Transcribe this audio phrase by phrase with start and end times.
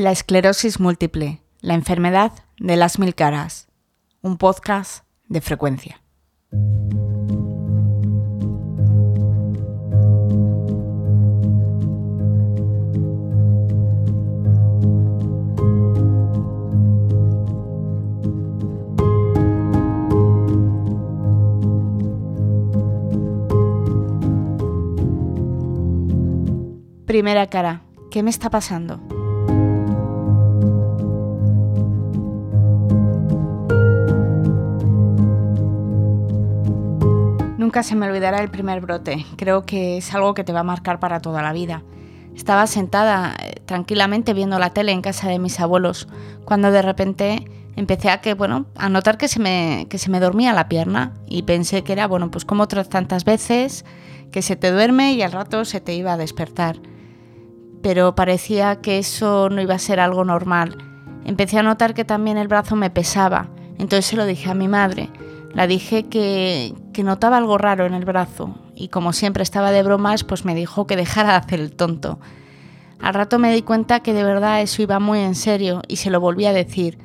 [0.00, 3.66] La esclerosis múltiple, la enfermedad de las mil caras.
[4.22, 6.00] Un podcast de frecuencia.
[27.04, 29.07] Primera cara, ¿qué me está pasando?
[37.68, 39.26] Nunca se me olvidará el primer brote.
[39.36, 41.82] Creo que es algo que te va a marcar para toda la vida.
[42.34, 46.08] Estaba sentada eh, tranquilamente viendo la tele en casa de mis abuelos
[46.46, 47.44] cuando de repente
[47.76, 51.12] empecé a que bueno a notar que se me que se me dormía la pierna
[51.26, 53.84] y pensé que era bueno pues como otras tantas veces
[54.32, 56.80] que se te duerme y al rato se te iba a despertar
[57.82, 60.78] pero parecía que eso no iba a ser algo normal.
[61.26, 64.68] Empecé a notar que también el brazo me pesaba, entonces se lo dije a mi
[64.68, 65.10] madre.
[65.54, 69.82] La dije que, que notaba algo raro en el brazo y como siempre estaba de
[69.82, 72.18] bromas, pues me dijo que dejara de hacer el tonto.
[73.00, 76.10] Al rato me di cuenta que de verdad eso iba muy en serio y se
[76.10, 76.98] lo volví a decir.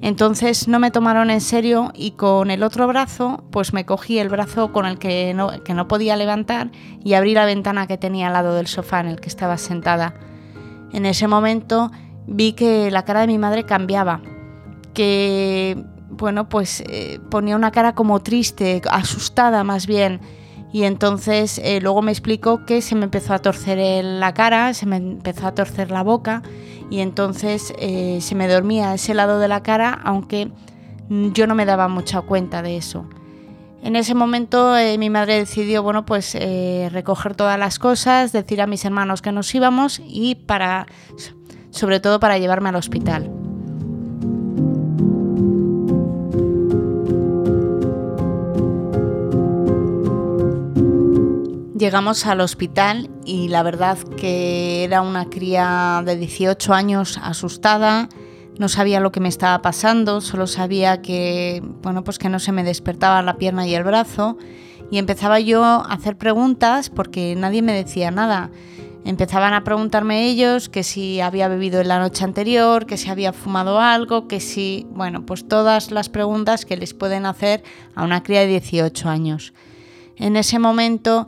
[0.00, 4.28] Entonces no me tomaron en serio y con el otro brazo pues me cogí el
[4.28, 6.70] brazo con el que no, que no podía levantar
[7.02, 10.14] y abrí la ventana que tenía al lado del sofá en el que estaba sentada.
[10.92, 11.90] En ese momento
[12.26, 14.20] vi que la cara de mi madre cambiaba,
[14.92, 20.20] que bueno pues eh, ponía una cara como triste, asustada más bien.
[20.72, 24.86] Y entonces eh, luego me explicó que se me empezó a torcer la cara, se
[24.86, 26.42] me empezó a torcer la boca
[26.90, 30.50] y entonces eh, se me dormía ese lado de la cara, aunque
[31.08, 33.08] yo no me daba mucha cuenta de eso.
[33.84, 36.34] En ese momento mi madre decidió, bueno, pues
[36.90, 40.86] recoger todas las cosas, decir a mis hermanos que nos íbamos y para,
[41.68, 43.33] sobre todo para llevarme al hospital.
[51.84, 58.08] Llegamos al hospital y la verdad que era una cría de 18 años asustada,
[58.58, 62.52] no sabía lo que me estaba pasando, solo sabía que, bueno, pues que no se
[62.52, 64.38] me despertaba la pierna y el brazo
[64.90, 68.50] y empezaba yo a hacer preguntas porque nadie me decía nada.
[69.04, 73.34] Empezaban a preguntarme ellos que si había bebido en la noche anterior, que si había
[73.34, 77.62] fumado algo, que si, bueno, pues todas las preguntas que les pueden hacer
[77.94, 79.52] a una cría de 18 años.
[80.16, 81.26] En ese momento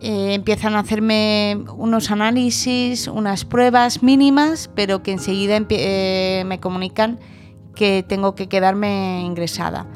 [0.00, 7.18] eh, empiezan a hacerme unos análisis, unas pruebas mínimas, pero que enseguida eh, me comunican
[7.74, 9.86] que tengo que quedarme ingresada.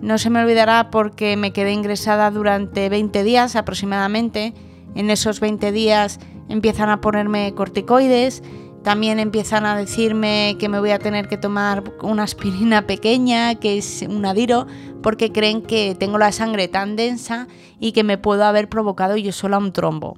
[0.00, 4.54] No se me olvidará porque me quedé ingresada durante 20 días aproximadamente.
[4.96, 6.18] En esos 20 días
[6.48, 8.42] empiezan a ponerme corticoides,
[8.82, 13.78] también empiezan a decirme que me voy a tener que tomar una aspirina pequeña, que
[13.78, 14.66] es un adiro,
[15.02, 17.46] porque creen que tengo la sangre tan densa
[17.78, 20.16] y que me puedo haber provocado yo sola un trombo.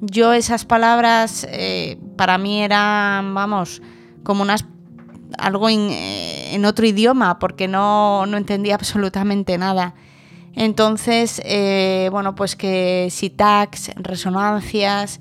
[0.00, 3.82] Yo esas palabras eh, para mí eran, vamos,
[4.22, 4.64] como unas
[5.38, 9.94] algo eh, en, otro idioma, porque no, no, entendía absolutamente nada.
[10.54, 13.32] Entonces, eh, bueno, pues que si
[13.96, 15.20] resonancias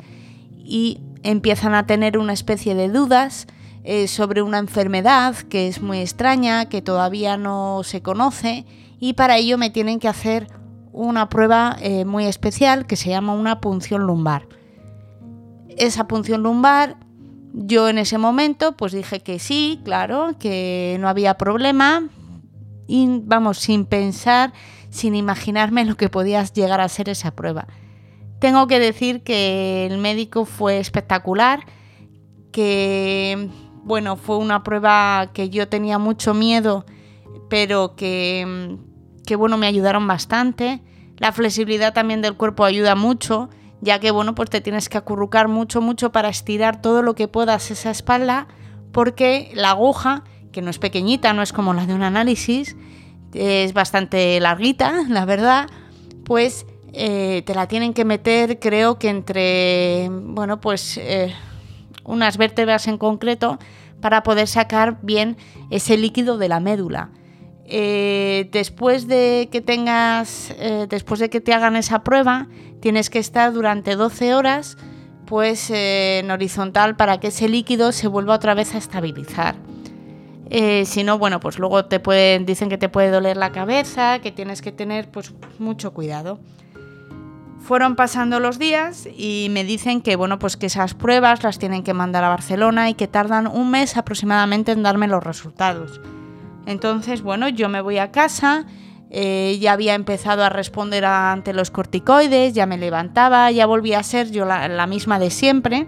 [0.58, 3.48] y empiezan a tener una especie de dudas
[3.84, 8.66] eh, sobre una enfermedad que es muy extraña, que todavía no se conoce
[9.00, 10.48] y para ello me tienen que hacer
[10.92, 14.48] una prueba eh, muy especial que se llama una punción lumbar.
[15.78, 16.98] Esa punción lumbar,
[17.54, 22.10] yo en ese momento pues dije que sí, claro, que no había problema
[22.86, 24.52] y vamos, sin pensar,
[24.90, 27.68] sin imaginarme lo que podía llegar a ser esa prueba.
[28.40, 31.66] Tengo que decir que el médico fue espectacular,
[32.52, 33.50] que
[33.84, 36.86] bueno, fue una prueba que yo tenía mucho miedo,
[37.50, 38.78] pero que,
[39.26, 40.82] que bueno, me ayudaron bastante.
[41.18, 43.50] La flexibilidad también del cuerpo ayuda mucho,
[43.82, 47.28] ya que bueno, pues te tienes que acurrucar mucho, mucho para estirar todo lo que
[47.28, 48.48] puedas esa espalda,
[48.94, 52.78] porque la aguja, que no es pequeñita, no es como la de un análisis,
[53.34, 55.68] es bastante larguita, la verdad,
[56.24, 61.34] pues eh, te la tienen que meter creo que entre, bueno, pues eh,
[62.04, 63.60] unas vértebras en concreto
[64.02, 65.38] para poder sacar bien
[65.70, 67.12] ese líquido de la médula.
[67.66, 70.56] Eh, después de que tengas,
[70.90, 72.48] después de que te hagan esa prueba,
[72.80, 74.78] tienes que estar durante 12 horas
[75.26, 79.56] pues en horizontal para que ese líquido se vuelva otra vez a estabilizar.
[80.86, 84.32] si no, bueno, pues luego te pueden, dicen que te puede doler la cabeza, que
[84.32, 86.40] tienes que tener pues mucho cuidado.
[87.60, 91.84] Fueron pasando los días y me dicen que bueno, pues que esas pruebas las tienen
[91.84, 96.02] que mandar a Barcelona y que tardan un mes aproximadamente en darme los resultados.
[96.66, 98.66] Entonces, bueno, yo me voy a casa,
[99.10, 104.04] eh, ya había empezado a responder ante los corticoides, ya me levantaba, ya volvía a
[104.04, 105.88] ser yo la, misma de siempre.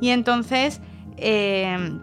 [0.00, 0.80] Y entonces,
[1.16, 1.98] eh,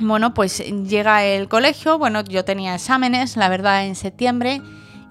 [0.00, 4.60] bueno, pues llega el colegio, bueno, yo tenía exámenes, la verdad, en septiembre,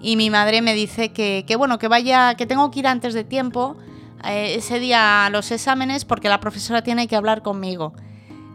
[0.00, 3.24] y mi madre me dice que, bueno, que vaya, que tengo que ir antes de
[3.24, 3.76] tiempo
[4.24, 7.92] eh, ese día a los exámenes porque la profesora tiene que hablar conmigo.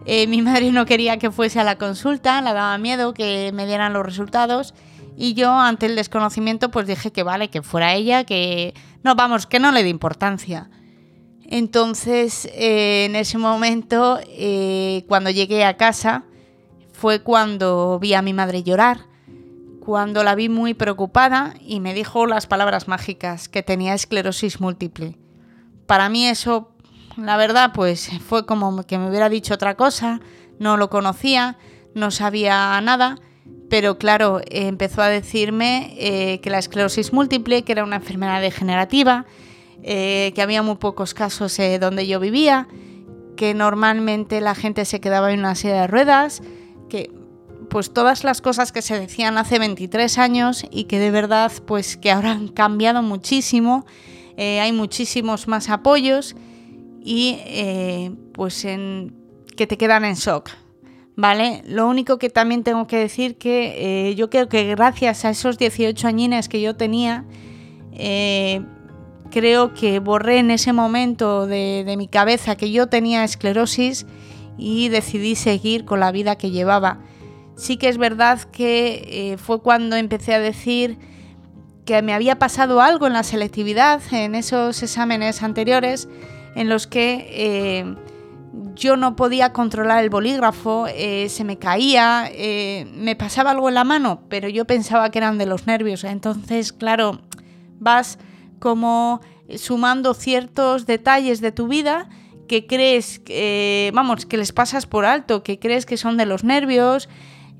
[0.06, 3.94] mi madre no quería que fuese a la consulta, le daba miedo que me dieran
[3.94, 4.74] los resultados
[5.18, 8.74] y yo, ante el desconocimiento, pues dije que vale, que fuera ella, que
[9.04, 10.70] no, vamos, que no le dé importancia.
[11.46, 16.24] Entonces, eh, en ese momento, eh, cuando llegué a casa,
[16.94, 19.02] fue cuando vi a mi madre llorar,
[19.82, 25.18] cuando la vi muy preocupada y me dijo las palabras mágicas, que tenía esclerosis múltiple.
[25.88, 26.72] Para mí eso,
[27.18, 30.22] la verdad, pues fue como que me hubiera dicho otra cosa,
[30.60, 31.58] no lo conocía,
[31.94, 33.18] no sabía nada
[33.72, 39.26] pero claro, empezó a decirme eh, que la esclerosis múltiple, que era una enfermedad degenerativa,
[39.82, 42.68] eh, que había muy pocos casos eh, donde yo vivía,
[43.38, 46.44] que normalmente la gente se quedaba en una silla de ruedas,
[46.90, 47.12] que
[47.72, 51.98] pues todas las cosas que se decían hace 23 años y que de verdad pues
[51.98, 53.86] que ahora han cambiado muchísimo,
[54.38, 56.36] hay muchísimos más apoyos
[57.04, 57.38] y
[58.34, 59.22] pues en,
[59.56, 60.50] que te quedan en shock,
[61.16, 61.62] ¿vale?
[61.68, 65.58] Lo único que también tengo que decir que eh, yo creo que gracias a esos
[65.58, 67.26] 18 añines que yo tenía,
[67.92, 68.62] eh,
[69.30, 74.06] creo que borré en ese momento de, mi cabeza que yo tenía esclerosis
[74.58, 77.00] y decidí seguir con la vida que llevaba.
[77.56, 80.98] Sí que es verdad que eh, fue cuando empecé a decir
[81.86, 86.08] que me había pasado algo en la selectividad, en esos exámenes anteriores,
[86.56, 87.96] en los que
[88.76, 93.76] yo no podía controlar el bolígrafo, eh, se me caía, eh, me pasaba algo en
[93.76, 96.04] la mano, pero yo pensaba que eran de los nervios.
[96.04, 97.22] Entonces, claro,
[97.80, 98.18] vas
[98.60, 99.22] como
[99.56, 102.10] sumando ciertos detalles de tu vida
[102.48, 103.22] que crees,
[103.94, 107.08] vamos, que les pasas por alto, que crees que son de los nervios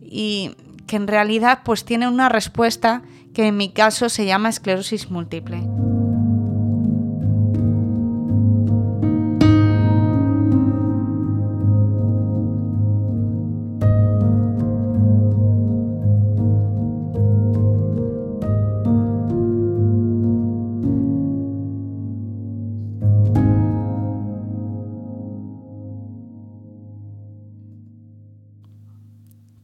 [0.02, 0.52] y
[0.88, 3.02] que en realidad pues tienen una respuesta
[3.34, 5.62] que en mi caso se llama esclerosis múltiple.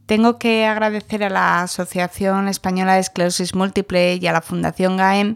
[0.07, 5.35] Tengo que agradecer a la Asociación Española de Esclerosis Múltiple y a la Fundación GAEM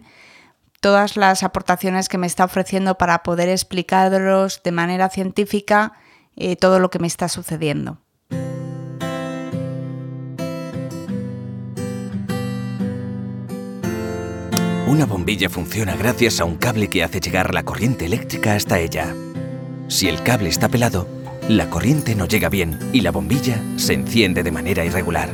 [0.80, 5.92] todas las aportaciones que me está ofreciendo para poder explicaros de manera científica
[6.38, 8.00] eh, todo lo que me está sucediendo.
[14.88, 19.14] Una bombilla funciona gracias a un cable que hace llegar la corriente eléctrica hasta ella.
[19.90, 21.21] Si el cable está pelado,
[21.58, 25.30] la corriente no llega bien y la bombilla se enciende de manera irregular.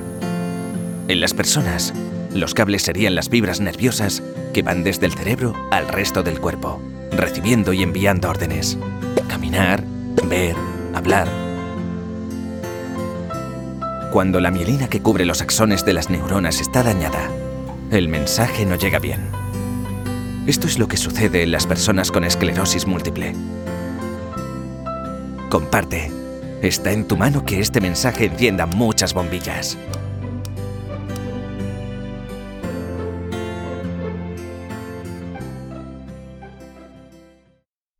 [1.07, 1.93] En las personas,
[2.33, 6.81] los cables serían las fibras nerviosas que van desde el cerebro al resto del cuerpo,
[7.11, 8.79] recibiendo y enviando órdenes.
[9.27, 9.83] Caminar,
[10.27, 10.55] ver,
[10.95, 11.27] hablar.
[14.11, 17.29] Cuando la mielina que cubre los axones de las neuronas está dañada,
[17.91, 19.21] el mensaje no llega bien.
[20.47, 23.35] Esto es lo que sucede en las personas con esclerosis múltiple.
[25.49, 26.11] Comparte.
[26.61, 29.77] Está en tu mano que este mensaje encienda muchas bombillas.